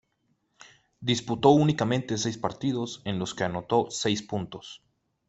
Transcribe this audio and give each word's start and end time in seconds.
Disputó 0.99 1.49
únicamente 1.51 2.17
seis 2.17 2.35
partidos 2.35 3.03
en 3.05 3.19
los 3.19 3.35
que 3.35 3.43
anotó 3.43 3.85
seis 3.91 4.23
puntos. 4.23 4.81